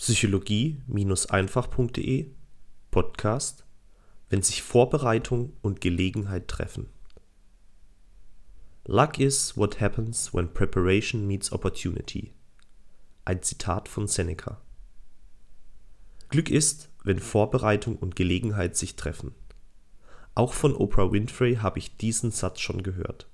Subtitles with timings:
[0.00, 2.30] Psychologie-einfach.de
[2.90, 3.66] Podcast
[4.30, 6.88] Wenn sich Vorbereitung und Gelegenheit treffen.
[8.86, 12.32] Luck is what happens when preparation meets opportunity.
[13.26, 14.62] Ein Zitat von Seneca.
[16.30, 19.34] Glück ist, wenn Vorbereitung und Gelegenheit sich treffen.
[20.34, 23.28] Auch von Oprah Winfrey habe ich diesen Satz schon gehört.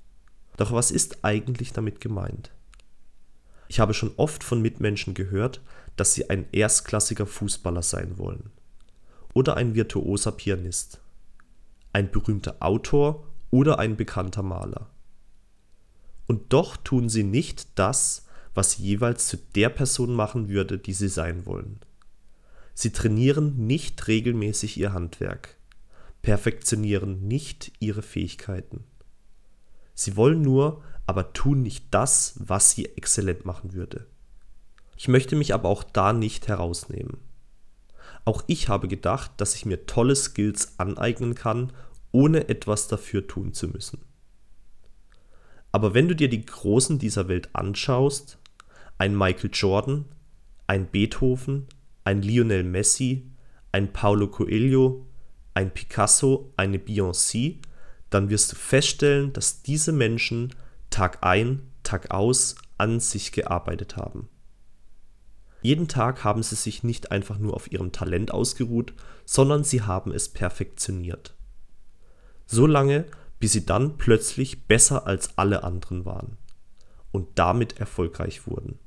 [0.57, 2.51] Doch was ist eigentlich damit gemeint?
[3.69, 5.61] Ich habe schon oft von Mitmenschen gehört,
[5.97, 8.51] dass sie ein erstklassiger Fußballer sein wollen.
[9.35, 11.01] Oder ein virtuoser Pianist.
[11.93, 14.91] Ein berühmter Autor oder ein bekannter Maler.
[16.27, 20.93] Und doch tun sie nicht das, was sie jeweils zu der Person machen würde, die
[20.93, 21.81] sie sein wollen.
[22.75, 25.57] Sie trainieren nicht regelmäßig ihr Handwerk,
[26.23, 28.85] perfektionieren nicht ihre Fähigkeiten.
[29.97, 34.07] Sie wollen nur, aber tun nicht das, was sie exzellent machen würde.
[34.97, 37.19] Ich möchte mich aber auch da nicht herausnehmen.
[38.25, 41.73] Auch ich habe gedacht, dass ich mir tolle Skills aneignen kann,
[42.13, 44.01] ohne etwas dafür tun zu müssen.
[45.73, 48.39] Aber wenn du dir die Großen dieser Welt anschaust,
[48.99, 50.05] ein Michael Jordan,
[50.67, 51.67] ein Beethoven,
[52.05, 53.31] ein Lionel Messi,
[53.73, 55.07] ein Paulo Coelho,
[55.55, 57.61] ein Picasso, eine Beyoncé,
[58.11, 60.55] dann wirst du feststellen, dass diese Menschen
[60.91, 64.29] Tag ein, Tag aus an sich gearbeitet haben.
[65.63, 68.93] Jeden Tag haben sie sich nicht einfach nur auf ihrem Talent ausgeruht,
[69.25, 71.35] sondern sie haben es perfektioniert.
[72.47, 73.07] So lange,
[73.41, 76.39] bis sie dann plötzlich besser als alle anderen waren
[77.11, 78.79] und damit erfolgreich wurden.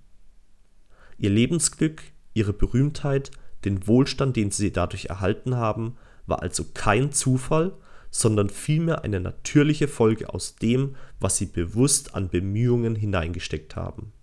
[1.17, 2.01] Ihr Lebensglück,
[2.33, 3.31] ihre Berühmtheit,
[3.65, 5.97] den Wohlstand, den sie dadurch erhalten haben,
[6.27, 7.73] war also kein Zufall,
[8.11, 14.13] sondern vielmehr eine natürliche Folge aus dem, was sie bewusst an Bemühungen hineingesteckt haben.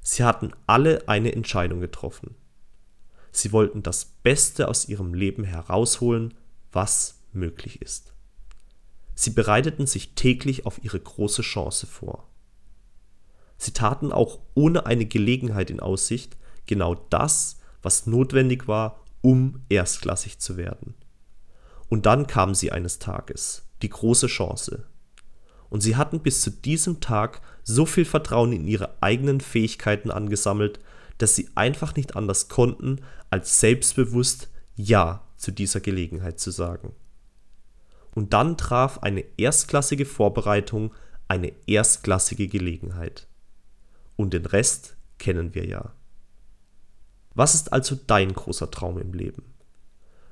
[0.00, 2.34] Sie hatten alle eine Entscheidung getroffen.
[3.30, 6.34] Sie wollten das Beste aus ihrem Leben herausholen,
[6.72, 8.14] was möglich ist.
[9.14, 12.28] Sie bereiteten sich täglich auf ihre große Chance vor.
[13.56, 20.38] Sie taten auch ohne eine Gelegenheit in Aussicht genau das, was notwendig war, um erstklassig
[20.38, 20.94] zu werden.
[21.88, 24.84] Und dann kam sie eines Tages, die große Chance.
[25.70, 30.80] Und sie hatten bis zu diesem Tag so viel Vertrauen in ihre eigenen Fähigkeiten angesammelt,
[31.18, 33.00] dass sie einfach nicht anders konnten,
[33.30, 36.94] als selbstbewusst Ja zu dieser Gelegenheit zu sagen.
[38.14, 40.92] Und dann traf eine erstklassige Vorbereitung
[41.28, 43.28] eine erstklassige Gelegenheit.
[44.16, 45.92] Und den Rest kennen wir ja.
[47.34, 49.54] Was ist also dein großer Traum im Leben?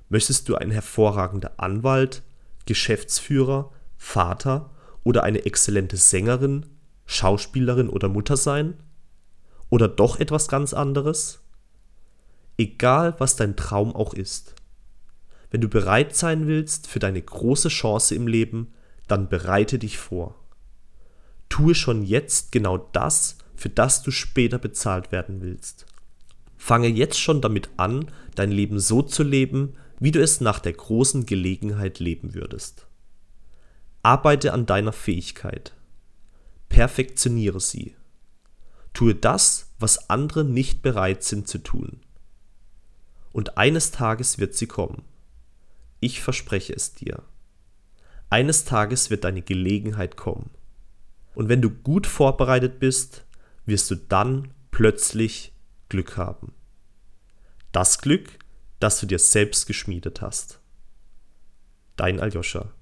[0.08, 2.22] Möchtest du ein hervorragender Anwalt,
[2.66, 4.70] Geschäftsführer, Vater
[5.04, 6.66] oder eine exzellente Sängerin,
[7.06, 8.74] Schauspielerin oder Mutter sein?
[9.68, 11.40] Oder doch etwas ganz anderes?
[12.56, 14.54] Egal, was dein Traum auch ist.
[15.50, 18.72] Wenn du bereit sein willst für deine große Chance im Leben,
[19.08, 20.34] dann bereite dich vor.
[21.48, 25.86] Tue schon jetzt genau das, für das du später bezahlt werden willst.
[26.56, 30.72] Fange jetzt schon damit an, dein Leben so zu leben, wie du es nach der
[30.72, 32.86] großen Gelegenheit leben würdest.
[34.02, 35.74] Arbeite an deiner Fähigkeit.
[36.68, 37.96] Perfektioniere sie.
[38.92, 42.00] Tue das, was andere nicht bereit sind zu tun.
[43.32, 45.02] Und eines Tages wird sie kommen.
[46.00, 47.22] Ich verspreche es dir.
[48.30, 50.50] Eines Tages wird deine Gelegenheit kommen.
[51.34, 53.26] Und wenn du gut vorbereitet bist,
[53.66, 55.52] wirst du dann plötzlich
[55.88, 56.52] Glück haben.
[57.72, 58.38] Das Glück,
[58.78, 60.60] das du dir selbst geschmiedet hast.
[61.96, 62.72] Dein Aljoscha.